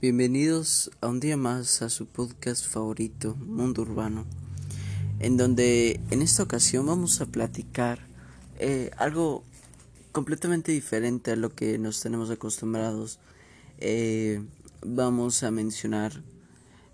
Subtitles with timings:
[0.00, 4.26] Bienvenidos a un día más a su podcast favorito, Mundo Urbano,
[5.20, 8.00] en donde en esta ocasión vamos a platicar
[8.58, 9.44] eh, algo
[10.12, 13.18] completamente diferente a lo que nos tenemos acostumbrados.
[13.78, 14.42] Eh,
[14.82, 16.22] vamos a mencionar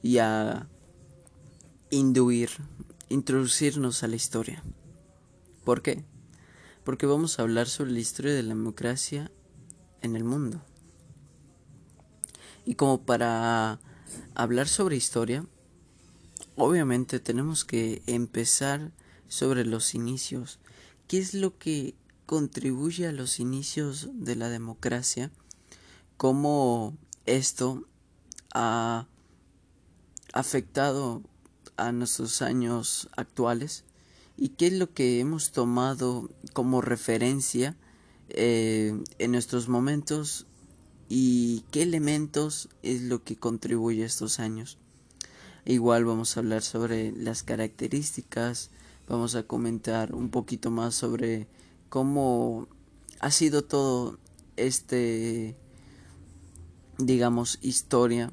[0.03, 0.69] y a
[1.89, 2.51] induir,
[3.09, 4.62] introducirnos a la historia.
[5.64, 6.05] ¿Por qué?
[6.85, 9.32] Porque vamos a hablar sobre la historia de la democracia
[10.03, 10.62] en el mundo.
[12.65, 13.81] Y como para
[14.35, 15.45] hablar sobre historia,
[16.57, 18.93] obviamente tenemos que empezar
[19.29, 20.59] sobre los inicios.
[21.09, 21.95] ¿Qué es lo que
[22.27, 25.31] contribuye a los inicios de la democracia?
[26.17, 26.96] ¿Cómo
[27.27, 27.87] esto
[28.53, 29.07] ha
[30.32, 31.23] afectado
[31.77, 33.84] a nuestros años actuales?
[34.37, 37.77] ¿Y qué es lo que hemos tomado como referencia
[38.29, 40.47] eh, en nuestros momentos
[41.12, 44.78] y qué elementos es lo que contribuye a estos años.
[45.67, 48.71] Igual vamos a hablar sobre las características,
[49.09, 51.49] vamos a comentar un poquito más sobre
[51.89, 52.69] cómo
[53.19, 54.21] ha sido todo
[54.57, 55.57] este,
[56.97, 58.31] digamos, historia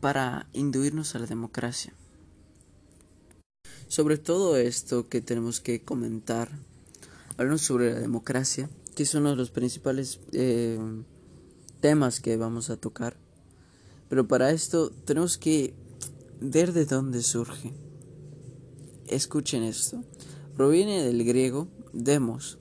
[0.00, 1.94] para induirnos a la democracia.
[3.88, 6.50] Sobre todo esto que tenemos que comentar,
[7.38, 10.76] hablamos sobre la democracia, que es uno de los principales eh,
[11.78, 13.16] temas que vamos a tocar.
[14.08, 15.72] Pero para esto tenemos que
[16.40, 17.72] ver de dónde surge.
[19.06, 20.02] Escuchen esto.
[20.56, 22.58] Proviene del griego demos.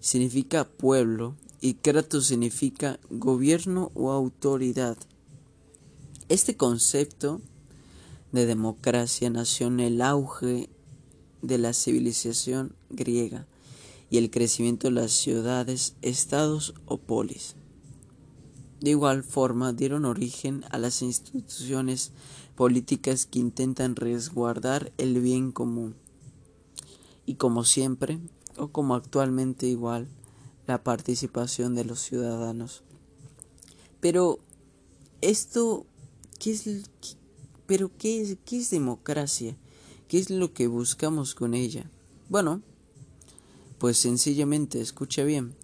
[0.00, 4.96] Significa pueblo y kratos significa gobierno o autoridad.
[6.28, 7.40] Este concepto
[8.32, 10.68] de democracia nació en el auge
[11.42, 13.46] de la civilización griega
[14.10, 17.56] y el crecimiento de las ciudades, estados o polis.
[18.80, 22.12] De igual forma dieron origen a las instituciones
[22.54, 25.96] políticas que intentan resguardar el bien común.
[27.26, 28.20] Y como siempre,
[28.56, 30.08] o como actualmente igual,
[30.66, 32.82] la participación de los ciudadanos.
[34.00, 34.38] Pero
[35.20, 35.86] esto,
[36.38, 36.90] ¿qué es,
[37.66, 39.56] pero qué es, qué es democracia?
[40.06, 41.90] ¿Qué es lo que buscamos con ella?
[42.28, 42.62] Bueno,
[43.78, 45.54] pues sencillamente, escucha bien,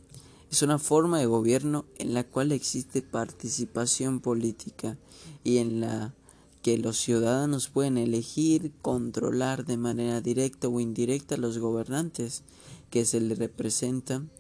[0.51, 4.97] es una forma de gobierno en la cual existe participación política
[5.43, 6.15] y en la
[6.63, 12.43] que los ciudadanos pueden elegir, controlar de manera directa o indirecta a los gobernantes
[12.89, 14.31] que se les representan.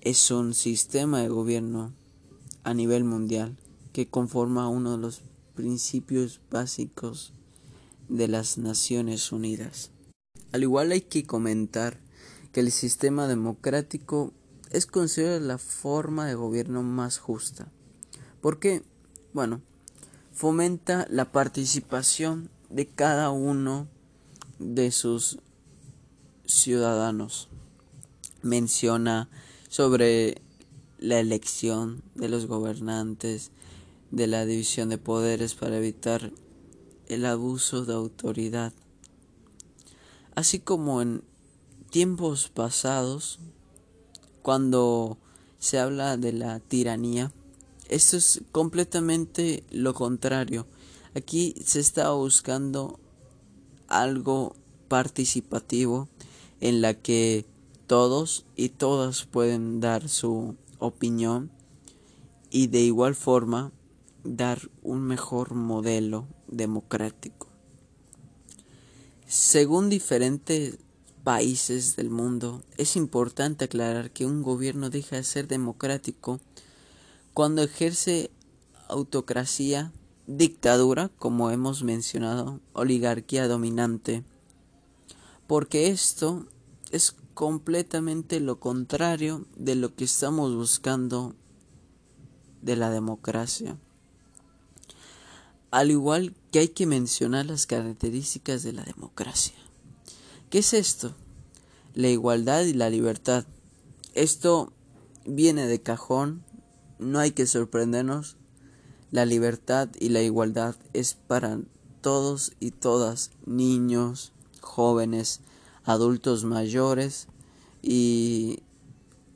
[0.00, 1.92] Es un sistema de gobierno
[2.64, 3.56] a nivel mundial
[3.92, 5.20] que conforma uno de los
[5.54, 7.32] principios básicos
[8.08, 9.90] de las Naciones Unidas.
[10.52, 11.98] Al igual hay que comentar
[12.52, 14.32] que el sistema democrático
[14.70, 17.68] es considerado la forma de gobierno más justa.
[18.40, 18.82] ¿Por qué?
[19.32, 19.60] Bueno,
[20.32, 23.88] fomenta la participación de cada uno
[24.58, 25.38] de sus
[26.46, 27.48] ciudadanos.
[28.42, 29.28] Menciona
[29.68, 30.42] sobre
[30.98, 33.52] la elección de los gobernantes,
[34.10, 36.32] de la división de poderes para evitar
[37.06, 38.72] el abuso de autoridad
[40.40, 41.22] así como en
[41.90, 43.38] tiempos pasados,
[44.42, 45.18] cuando
[45.58, 47.30] se habla de la tiranía,
[47.88, 50.66] esto es completamente lo contrario.
[51.14, 52.98] Aquí se está buscando
[53.88, 54.56] algo
[54.88, 56.08] participativo
[56.60, 57.44] en la que
[57.86, 61.50] todos y todas pueden dar su opinión
[62.50, 63.72] y de igual forma
[64.24, 67.49] dar un mejor modelo democrático.
[69.30, 70.78] Según diferentes
[71.22, 76.40] países del mundo, es importante aclarar que un gobierno deja de ser democrático
[77.32, 78.32] cuando ejerce
[78.88, 79.92] autocracia,
[80.26, 84.24] dictadura, como hemos mencionado, oligarquía dominante,
[85.46, 86.46] porque esto
[86.90, 91.36] es completamente lo contrario de lo que estamos buscando
[92.62, 93.78] de la democracia.
[95.70, 99.54] Al igual que hay que mencionar las características de la democracia.
[100.50, 101.14] ¿Qué es esto?
[101.94, 103.44] La igualdad y la libertad.
[104.14, 104.72] Esto
[105.24, 106.42] viene de cajón,
[106.98, 108.36] no hay que sorprendernos.
[109.12, 111.60] La libertad y la igualdad es para
[112.00, 115.40] todos y todas, niños, jóvenes,
[115.84, 117.28] adultos mayores
[117.80, 118.60] y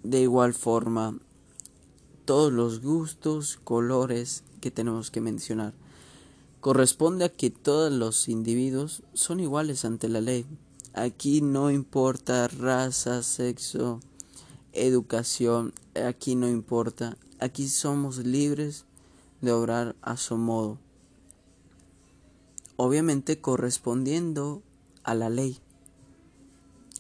[0.02, 1.16] de igual forma
[2.24, 5.74] todos los gustos, colores que tenemos que mencionar
[6.64, 10.46] corresponde a que todos los individuos son iguales ante la ley.
[10.94, 14.00] Aquí no importa raza, sexo,
[14.72, 17.18] educación, aquí no importa.
[17.38, 18.86] Aquí somos libres
[19.42, 20.78] de obrar a su modo.
[22.76, 24.62] Obviamente correspondiendo
[25.02, 25.58] a la ley.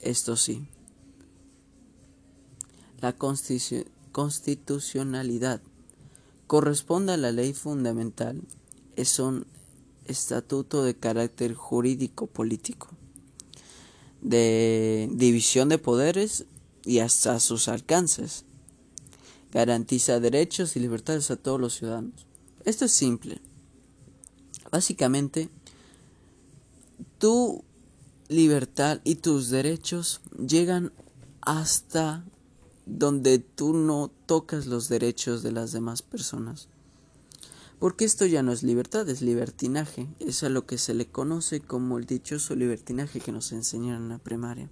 [0.02, 0.68] Esto sí.
[3.00, 3.14] La
[4.12, 5.62] constitucionalidad
[6.46, 8.42] corresponde a la ley fundamental.
[10.06, 12.88] Estatuto de carácter jurídico político,
[14.20, 16.46] de división de poderes
[16.84, 18.44] y hasta sus alcances.
[19.52, 22.26] Garantiza derechos y libertades a todos los ciudadanos.
[22.64, 23.40] Esto es simple.
[24.70, 25.48] Básicamente,
[27.18, 27.62] tu
[28.28, 30.92] libertad y tus derechos llegan
[31.40, 32.24] hasta
[32.86, 36.68] donde tú no tocas los derechos de las demás personas.
[37.84, 40.08] Porque esto ya no es libertad, es libertinaje.
[40.18, 44.08] Es a lo que se le conoce como el dichoso libertinaje que nos enseñaron en
[44.08, 44.70] la primaria.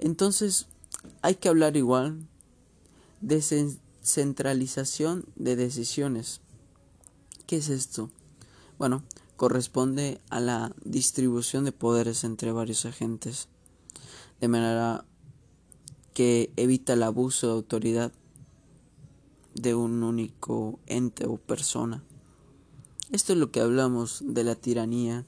[0.00, 0.66] Entonces,
[1.22, 2.26] hay que hablar igual
[3.20, 3.40] de
[4.02, 6.40] centralización de decisiones.
[7.46, 8.10] ¿Qué es esto?
[8.80, 9.04] Bueno,
[9.36, 13.46] corresponde a la distribución de poderes entre varios agentes,
[14.40, 15.04] de manera
[16.14, 18.10] que evita el abuso de autoridad
[19.60, 22.02] de un único ente o persona.
[23.10, 25.24] Esto es lo que hablamos de la tiranía,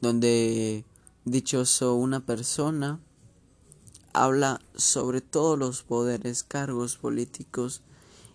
[0.00, 0.84] donde
[1.24, 3.00] dichoso una persona
[4.12, 7.82] habla sobre todos los poderes, cargos políticos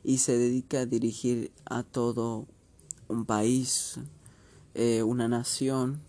[0.03, 2.45] y se dedica a dirigir a todo
[3.07, 3.99] un país,
[4.75, 6.01] eh, una nación,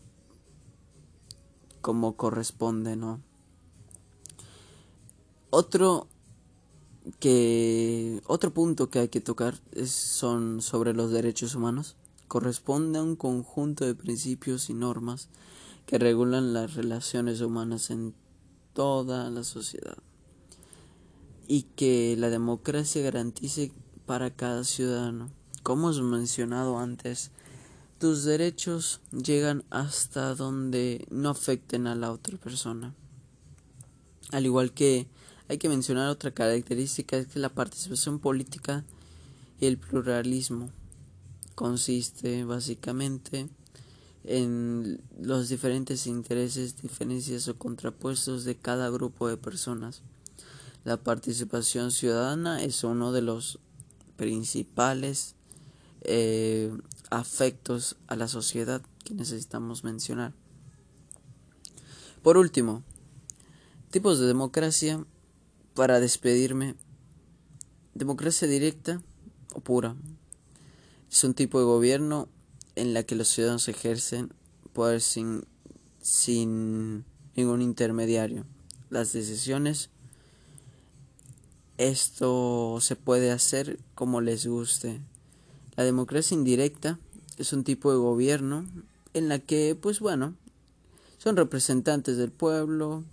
[1.80, 3.20] como corresponde, ¿no?
[5.50, 6.06] Otro
[7.18, 11.96] que otro punto que hay que tocar es, son sobre los derechos humanos.
[12.28, 15.28] Corresponde a un conjunto de principios y normas
[15.86, 18.14] que regulan las relaciones humanas en
[18.72, 19.98] toda la sociedad
[21.46, 23.72] y que la democracia garantice
[24.06, 25.30] para cada ciudadano.
[25.62, 27.30] Como hemos mencionado antes,
[27.98, 32.94] tus derechos llegan hasta donde no afecten a la otra persona.
[34.30, 35.06] Al igual que
[35.52, 38.84] hay que mencionar otra característica es que la participación política
[39.60, 40.70] y el pluralismo
[41.54, 43.50] consiste básicamente
[44.24, 50.00] en los diferentes intereses, diferencias o contrapuestos de cada grupo de personas.
[50.84, 53.58] La participación ciudadana es uno de los
[54.16, 55.34] principales
[56.00, 56.74] eh,
[57.10, 60.32] afectos a la sociedad que necesitamos mencionar.
[62.22, 62.82] Por último,
[63.90, 65.04] tipos de democracia
[65.74, 66.74] para despedirme,
[67.94, 69.02] democracia directa
[69.54, 69.96] o pura.
[71.10, 72.28] Es un tipo de gobierno
[72.74, 74.32] en la que los ciudadanos ejercen
[74.72, 75.44] poder sin,
[76.00, 77.04] sin
[77.36, 78.44] ningún intermediario.
[78.90, 79.90] Las decisiones,
[81.78, 85.00] esto se puede hacer como les guste.
[85.76, 86.98] La democracia indirecta
[87.38, 88.66] es un tipo de gobierno
[89.14, 90.34] en la que, pues bueno,
[91.18, 93.04] son representantes del pueblo,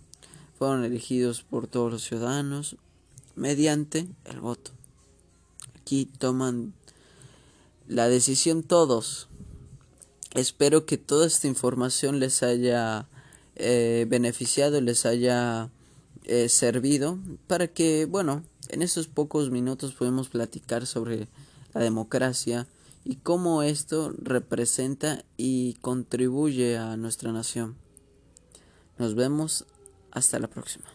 [0.60, 2.76] fueron elegidos por todos los ciudadanos
[3.36, 4.72] mediante el voto.
[5.80, 6.74] Aquí toman
[7.88, 9.30] la decisión todos.
[10.36, 13.08] Espero que toda esta información les haya
[13.56, 15.70] eh, beneficiado, les haya
[16.26, 17.18] eh, servido
[17.48, 21.30] para que, bueno, en estos pocos minutos podemos platicar sobre
[21.74, 22.68] la democracia
[23.06, 27.78] y cómo esto representa y contribuye a nuestra nación.
[28.98, 29.66] Nos vemos
[30.12, 30.86] hasta la próxima.